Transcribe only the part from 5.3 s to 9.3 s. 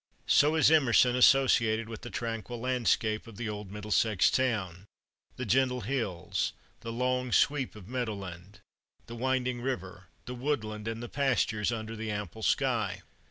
the gentle hills, the long sweep of meadowland, the